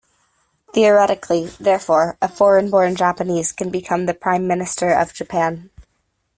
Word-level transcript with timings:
Theoretically, 0.73 1.51
therefore, 1.59 2.17
a 2.23 2.27
foreign-born 2.27 2.95
Japanese 2.95 3.51
can 3.51 3.69
become 3.69 4.07
the 4.07 4.15
Prime 4.15 4.47
Minister 4.47 4.89
of 4.89 5.13
Japan. 5.13 5.69